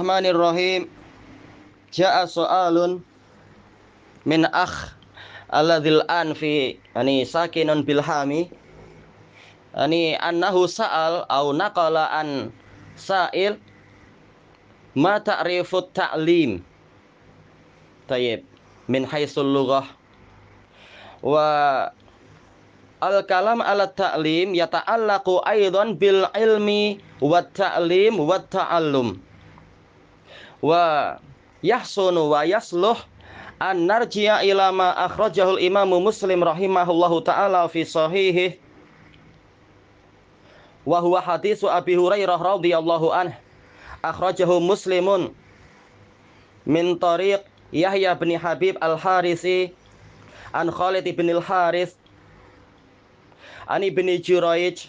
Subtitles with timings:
[0.00, 0.88] Bismillahirrahmanirrahim.
[1.92, 3.04] Ja'a so'alun
[4.24, 4.96] min akh
[5.52, 8.48] alladzil anfi ani sakinun bilhami
[9.76, 12.48] ani annahu sa'al au naqala an
[12.96, 13.60] sa'il
[14.96, 16.64] ma ta'rifu ta'lim?
[18.08, 18.48] Tayyib.
[18.88, 19.84] Min haitsul lughah.
[21.20, 21.92] Wa
[23.04, 29.28] al kalam ala ta'lim yata'allaqu aidan bil ilmi wat ta'lim wat ta'allum
[30.62, 31.16] wa
[31.62, 32.96] yahsunu wa yasluh
[33.60, 38.56] an narji'a ila ma akhrajahul imamu muslim rahimahullahu ta'ala fi sahihi.
[40.84, 43.36] Wa huwa hadisu abi hurairah radhiyallahu anhu.
[44.00, 45.36] Akhrajahu muslimun
[46.64, 49.76] min tariq Yahya bin Habib al-Harisi
[50.56, 51.92] an Khalid bin al-Haris
[53.68, 54.88] an ibn Juraij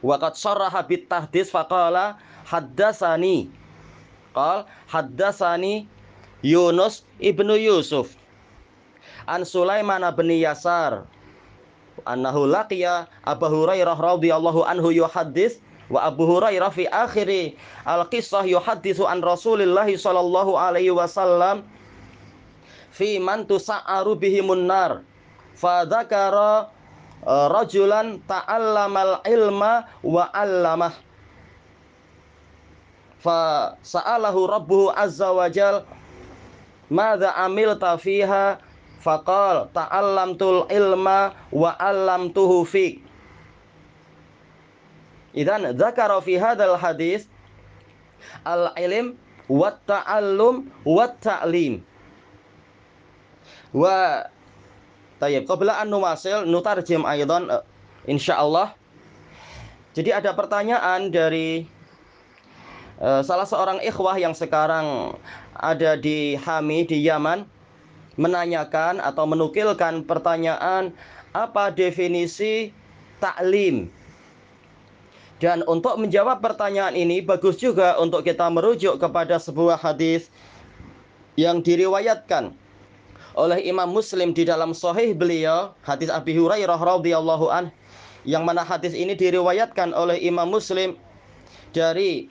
[0.00, 2.16] wa qad sarraha bit tahdis faqala
[2.48, 3.52] haddasani
[4.38, 5.90] qal haddatsani
[6.46, 8.14] Yunus ibnu Yusuf
[9.26, 11.02] an Sulaiman bin Yasar
[12.06, 15.58] annahu laqiya Abu Hurairah radhiyallahu anhu yuhaddits
[15.90, 21.66] wa Abu Hurairah fi akhiri al-qissah yuhadditsu an Rasulillah sallallahu alaihi wasallam
[22.94, 25.02] fi man tusa'aru bihi munnar
[25.58, 26.70] fa dzakara
[27.26, 31.07] eh, rajulan ta'allamal ilma wa 'allamah
[33.18, 35.84] fa sa'alahu rabbuhu azza wa jal
[36.90, 38.58] madza amilta fiha?
[38.98, 42.98] Faqal ta'allamtul ilma wa 'allamtuhu fik.
[45.38, 47.30] Idan dzakara fi hadzal hadis
[48.42, 49.14] al ilm
[49.46, 51.78] wa ta'allum wa ta'lim.
[53.70, 54.26] Wa
[55.18, 57.62] tayyib qabla an numasil nutarjim aidan eh,
[58.06, 58.72] insyaallah
[59.92, 61.66] jadi ada pertanyaan dari
[62.98, 65.14] salah seorang ikhwah yang sekarang
[65.54, 67.46] ada di Hami di Yaman
[68.18, 70.90] menanyakan atau menukilkan pertanyaan
[71.30, 72.74] apa definisi
[73.22, 73.86] taklim.
[75.38, 80.34] Dan untuk menjawab pertanyaan ini bagus juga untuk kita merujuk kepada sebuah hadis
[81.38, 82.50] yang diriwayatkan
[83.38, 87.70] oleh Imam Muslim di dalam sahih beliau, hadis Abi Hurairah radhiyallahu an
[88.26, 90.98] yang mana hadis ini diriwayatkan oleh Imam Muslim
[91.70, 92.26] dari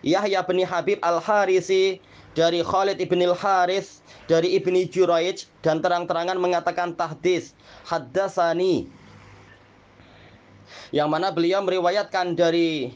[0.00, 2.00] Yahya bin Habib Al-Harisi
[2.32, 4.00] dari Khalid ibn al-Haris
[4.30, 7.52] dari ibni Juraij dan terang-terangan mengatakan tahdis.
[7.84, 8.86] Haddasani.
[10.94, 12.94] Yang mana beliau meriwayatkan dari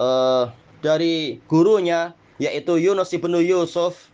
[0.00, 0.48] uh,
[0.80, 4.08] dari gurunya yaitu Yunus ibnu Yusuf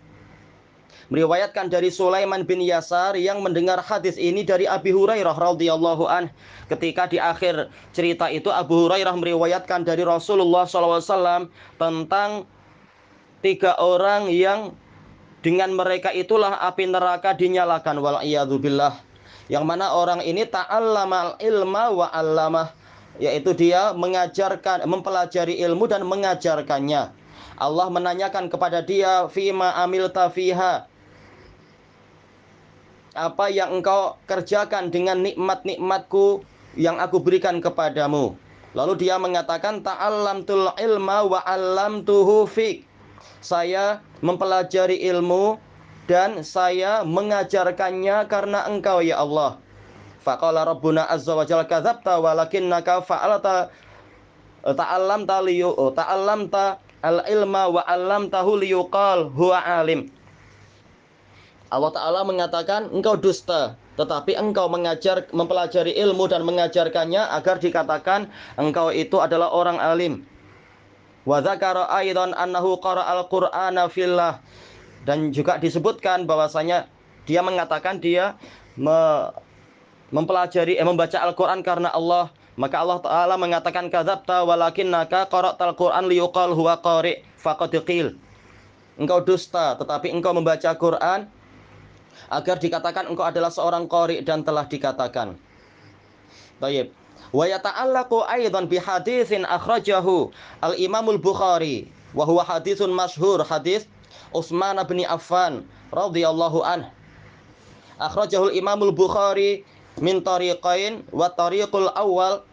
[1.12, 6.32] meriwayatkan dari Sulaiman bin Yasar yang mendengar hadis ini dari Abi Hurairah radhiyallahu an
[6.72, 12.48] ketika di akhir cerita itu Abu Hurairah meriwayatkan dari Rasulullah SAW tentang
[13.44, 14.72] tiga orang yang
[15.44, 18.24] dengan mereka itulah api neraka dinyalakan wal
[18.56, 18.96] billah.
[19.52, 22.72] Yang mana orang ini ta'allamal ilma wa 'allamah
[23.20, 27.12] yaitu dia mengajarkan mempelajari ilmu dan mengajarkannya.
[27.60, 30.88] Allah menanyakan kepada dia fima amilta fiha
[33.12, 36.44] apa yang engkau kerjakan dengan nikmat-nikmatku
[36.76, 38.36] yang aku berikan kepadamu.
[38.72, 42.88] Lalu dia mengatakan ta'allamtul ilma wa 'allamtuhu fik
[43.44, 45.60] saya mempelajari ilmu
[46.08, 49.60] dan saya mengajarkannya karena engkau ya Allah.
[50.24, 53.68] Faqala Rabbuna azza wa jalla kadzabta walakinnaka fa'alta
[54.64, 60.08] ta'allamta liyu ta'allamta al-ilma wa 'allamtahu liyuqal huwa alim.
[61.72, 68.28] Allah Ta'ala mengatakan engkau dusta tetapi engkau mengajar mempelajari ilmu dan mengajarkannya agar dikatakan
[68.60, 70.24] engkau itu adalah orang alim.
[71.24, 72.76] Wa dzakara aidan annahu
[75.02, 76.86] dan juga disebutkan bahwasanya
[77.26, 78.38] dia mengatakan dia
[78.78, 79.30] me,
[80.14, 82.30] mempelajari eh, membaca Al-Qur'an karena Allah.
[82.52, 88.20] Maka Allah taala mengatakan kadzabta walakinnaka qara'tal Qur'an liyuqal huwa qari' faqad qil.
[89.00, 91.32] Engkau dusta tetapi engkau membaca Quran
[92.30, 95.36] agar dikatakan engkau adalah seorang qari dan telah dikatakan.
[96.62, 96.94] Baik.
[97.32, 100.30] Wa yata'allaqu aidan bi haditsin akhrajahu
[100.60, 103.88] al-Imamul Bukhari wa huwa haditsun masyhur hadis
[104.36, 106.88] Utsman bin Affan radhiyallahu an
[108.00, 109.64] akhrajahul Imamul Bukhari
[110.00, 112.44] min tariqain wa tariqul awal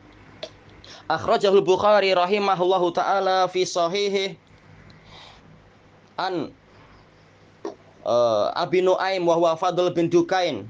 [1.07, 4.35] akhrajahul Bukhari rahimahullahu taala fi sahihi
[6.19, 6.51] an
[8.09, 10.65] uh, Abi Nuaim wa huwa Fadl bin Dukain.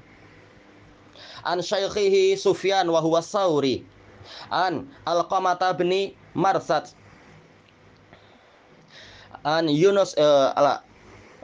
[1.48, 3.88] An syaikhihi Sufyan wa huwa Sauri.
[4.52, 6.92] An Alqamata bin Marsad.
[9.48, 10.84] An Yunus uh, ala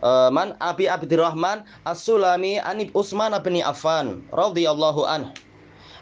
[0.03, 5.31] uh, man Abi Abdurrahman As-Sulami an Utsman bin Affan radhiyallahu an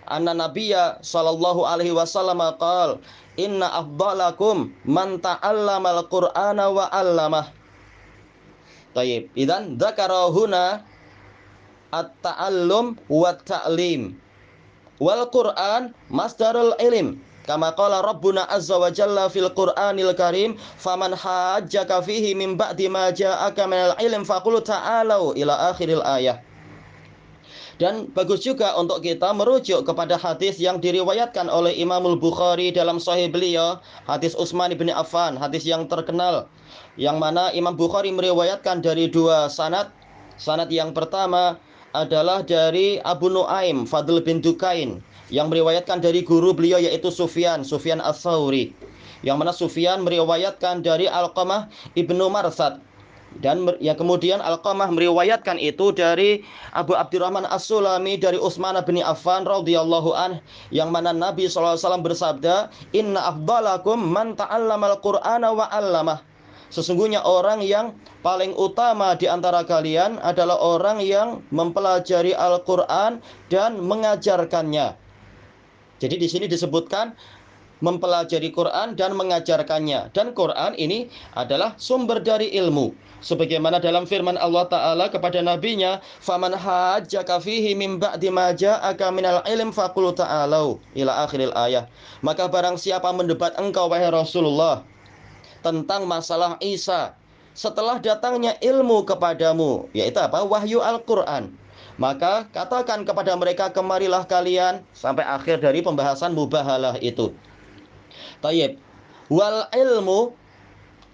[0.09, 2.99] anna nabiyya sallallahu alaihi wasallam qaal
[3.39, 7.47] inna afdalakum man ta'allama al-qur'ana wa 'allamah
[8.93, 9.29] Tayyib.
[9.35, 10.85] Idan dzakara huna
[11.91, 14.17] at-ta'allum wa ta'lim.
[15.01, 17.19] Wal Qur'an masdarul ilm.
[17.43, 23.11] Kama qala Rabbuna azza wa jalla fil Qur'anil Karim, "Faman hajjaka fihi min ba'di ma
[23.11, 26.39] ja'aka minal ilm faqul ta'alu ila akhiril ayah."
[27.81, 33.33] Dan bagus juga untuk kita merujuk kepada hadis yang diriwayatkan oleh Imamul Bukhari dalam sahih
[33.33, 36.45] beliau, hadis Utsman bin Affan, hadis yang terkenal
[36.97, 39.89] yang mana Imam Bukhari meriwayatkan dari dua sanad.
[40.37, 41.57] Sanad yang pertama
[41.93, 48.01] adalah dari Abu Nuaim Fadl bin Dukain yang meriwayatkan dari guru beliau yaitu Sufyan, Sufyan
[48.01, 48.73] Ats-Tsauri.
[49.23, 52.81] Yang mana Sufyan meriwayatkan dari Alqamah Ibnu Marsad
[53.41, 56.45] dan yang kemudian Alqamah meriwayatkan itu dari
[56.75, 63.33] Abu Abdurrahman As-Sulami dari Utsman bin Affan radhiyallahu an yang mana Nabi SAW bersabda inna
[63.33, 66.21] afdalakum man ta'allamal qur'ana wa 'allamah
[66.73, 67.93] Sesungguhnya orang yang
[68.25, 73.21] paling utama di antara kalian adalah orang yang mempelajari Al-Quran
[73.53, 74.97] dan mengajarkannya.
[76.01, 77.13] Jadi di sini disebutkan
[77.83, 80.15] mempelajari Quran dan mengajarkannya.
[80.15, 82.95] Dan Quran ini adalah sumber dari ilmu.
[83.19, 88.55] Sebagaimana dalam firman Allah Ta'ala kepada nabinya, "Faman hajjaka fihi min ba'di ma
[89.11, 91.87] minal ilm ta'alau." Ila akhiril ayah.
[92.23, 94.83] Maka barang siapa mendebat engkau wahai Rasulullah
[95.63, 97.15] tentang masalah Isa
[97.55, 101.53] setelah datangnya ilmu kepadamu yaitu apa wahyu Al-Qur'an
[102.01, 107.29] maka katakan kepada mereka kemarilah kalian sampai akhir dari pembahasan mubahalah itu
[108.43, 108.75] Tayyib.
[109.31, 110.35] Wal ilmu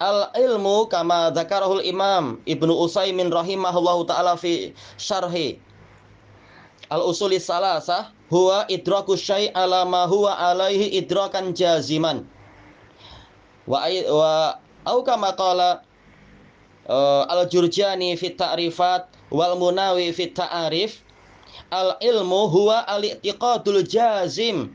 [0.02, 5.62] al ilmu kama zakarahul imam Ibnu Utsaimin rahimahullahu taala fi syarhi.
[6.90, 12.26] Al usuli salasah huwa idraku syai' ala ma huwa alaihi idrakan jaziman.
[13.70, 14.58] Wa wa
[14.90, 15.86] au kama qala
[16.90, 21.06] uh, al-Jurjani fi ta'rifat wal Munawi fi ta'arif
[21.70, 24.74] al ilmu huwa al i'tiqadul jazim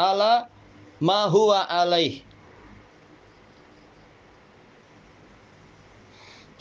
[0.00, 0.48] ala
[1.02, 2.22] ma huwa alaih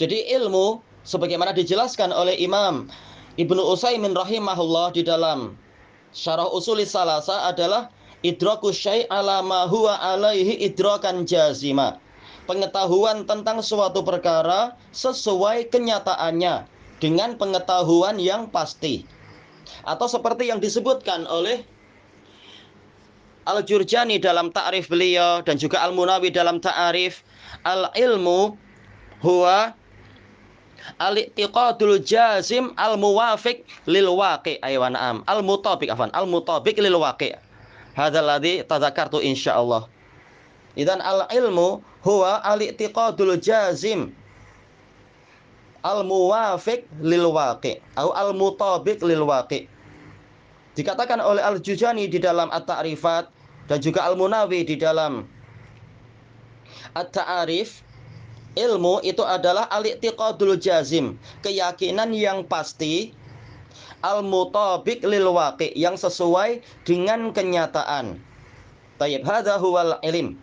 [0.02, 2.90] Jadi ilmu sebagaimana dijelaskan oleh Imam
[3.38, 5.54] Ibnu Utsaimin rahimahullah di dalam
[6.10, 11.98] Syarah Usulis Salasa adalah Idraku syai' ala ma huwa alaihi idrakan jazima.
[12.46, 16.70] Pengetahuan tentang suatu perkara sesuai kenyataannya
[17.02, 19.10] dengan pengetahuan yang pasti.
[19.90, 21.66] Atau seperti yang disebutkan oleh
[23.42, 27.26] Al-Jurjani dalam ta'rif beliau dan juga Al-Munawi dalam ta'arif
[27.66, 28.54] al-ilmu
[29.26, 29.74] huwa
[31.02, 34.62] al-i'tiqadul jazim al-muwafiq lil waqi.
[34.62, 35.26] Aywan am.
[35.26, 37.33] Al-mutabiq afan al-mutabiq lil waqi.
[37.98, 39.90] Hadzal ladzi tadzakartu insyaallah.
[40.78, 44.14] Idan al-ilmu huwa al-i'tiqadul jazim
[45.81, 49.66] al-muwafiq lil waqi' atau al-mutabiq lil waqi'.
[50.71, 53.28] Dikatakan oleh Al-Juzani di dalam At-Ta'rifat
[53.68, 55.28] dan juga Al-Munawi di dalam
[56.95, 57.83] At-Ta'arif
[58.56, 63.16] ilmu itu adalah al-i'tiqadul jazim, keyakinan yang pasti
[64.04, 68.19] al-mutabiq lil waqi yang sesuai dengan kenyataan.
[68.99, 70.37] Tayyib hadza huwal ilm.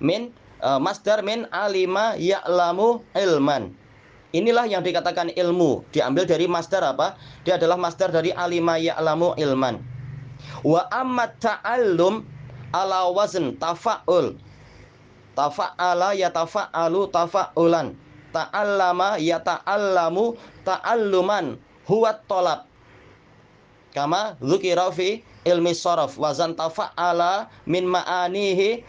[0.00, 0.32] Min
[0.64, 3.72] uh, masdar min alima ya'lamu ilman.
[4.30, 7.18] Inilah yang dikatakan ilmu, diambil dari masdar apa?
[7.42, 9.82] Dia adalah masdar dari alima ya'lamu ilman.
[10.62, 12.22] Wa amma ta'allum
[12.70, 14.38] ala wazn tafa'ul.
[15.34, 17.98] Tafa'ala yatafa'alu tafa'ulan.
[18.30, 21.58] Ta'allama yata'allamu ta'alluman
[21.90, 22.70] huwa tolab
[23.90, 28.86] kama dzukira fi ilmi sharaf wazan tafa'ala min ma'anihi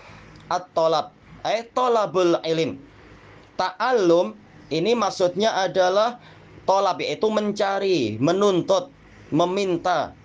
[0.53, 1.09] at-tolab
[1.41, 2.77] ay tolabul ilim
[3.57, 4.37] ta'allum
[4.71, 6.17] ini maksudnya adalah
[6.65, 8.89] tolab yaitu mencari menuntut
[9.29, 10.15] meminta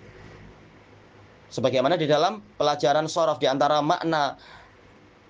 [1.51, 4.39] sebagaimana di dalam pelajaran sorof di antara makna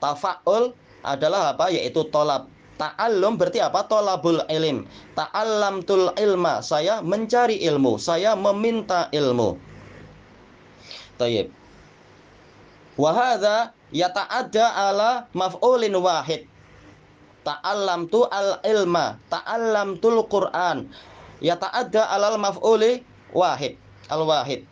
[0.01, 0.73] tafa'ul
[1.05, 1.69] adalah apa?
[1.71, 2.49] Yaitu tolab.
[2.77, 3.89] Ta'allum berarti apa?
[3.89, 4.85] Tolabul ilim.
[5.17, 6.61] Ta'allamtul ilma.
[6.61, 7.97] Saya mencari ilmu.
[7.97, 9.57] Saya meminta ilmu.
[11.17, 11.49] Tayyib.
[12.97, 16.45] Wahada yata'adda ala maf'ulin wahid.
[17.47, 19.15] Ta'allam tu al ilma.
[19.31, 20.83] Ta'allam tul Qur'an.
[21.39, 23.79] Yata'adda alal maf'uli wahid.
[24.11, 24.67] Al wahid.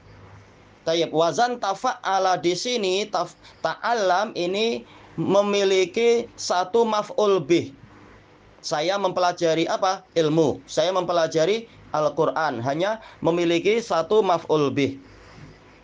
[0.83, 1.15] Tayyib.
[1.15, 3.07] Wazan tafa'ala di sini
[3.63, 4.83] ta'allam ini
[5.15, 7.71] memiliki satu maf'ul bih
[8.65, 10.01] saya mempelajari apa?
[10.17, 10.57] Ilmu.
[10.65, 12.65] Saya mempelajari Al-Quran.
[12.65, 14.97] Hanya memiliki satu maf'ul bih.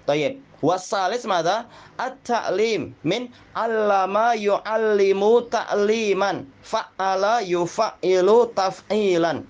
[0.10, 0.42] Tayyib.
[0.62, 1.66] Wasalis mada?
[1.98, 6.46] At-ta'lim min allama yu'allimu ta'liman.
[6.62, 9.44] Fa'ala yufa'ilu taf'ilan.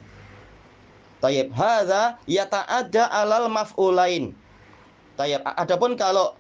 [1.20, 1.52] Tayyib.
[1.54, 4.34] Hadha yata'adda alal maf'ulain.
[5.20, 5.44] Tayyib.
[5.44, 6.40] Adapun kalau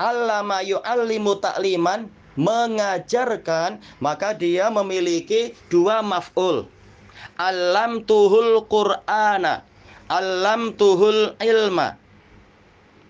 [0.00, 6.68] allama yu'allimu ta'liman mengajarkan maka dia memiliki dua maf'ul
[7.40, 9.64] alam tuhul qur'ana
[10.12, 11.96] alam tuhul ilma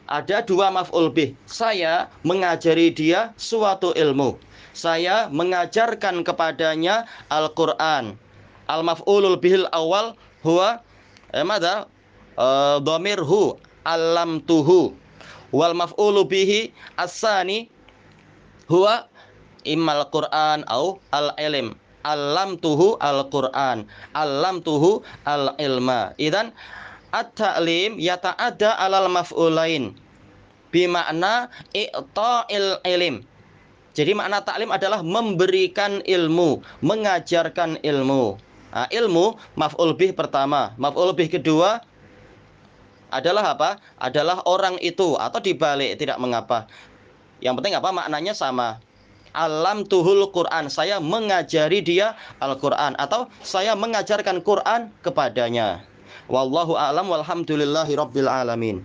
[0.06, 1.34] ada dua maf'ul bih.
[1.46, 4.38] Saya mengajari dia suatu ilmu.
[4.76, 8.18] Saya mengajarkan kepadanya Al-Qur'an.
[8.66, 10.82] Al-maf'ulul bihil awal huwa
[11.32, 11.86] eh, mada?
[12.36, 13.56] Uh, dhamirhu
[13.88, 14.92] alam tuhu
[15.54, 17.70] wal maf'ulu bihi asani
[18.66, 19.06] huwa
[19.62, 26.50] imal Quran au al ilm alam tuhu al Quran alam tuhu al ilma idan
[27.12, 29.94] at-ta'lim yata'adda alal maf'ulain
[30.70, 33.26] bimakna i'ta'il ilm
[33.96, 38.36] jadi makna taklim adalah memberikan ilmu, mengajarkan ilmu.
[38.68, 41.80] Nah, ilmu maf'ul bih pertama, maf'ul bih kedua
[43.08, 43.80] adalah apa?
[43.96, 46.68] Adalah orang itu atau dibalik tidak mengapa.
[47.40, 48.84] Yang penting apa maknanya sama
[49.32, 50.68] alam tuhul Quran.
[50.68, 55.80] Saya mengajari dia Al-Quran atau saya mengajarkan Quran kepadanya.
[56.28, 58.82] Wallahu a'lam walhamdulillahi rabbil alamin.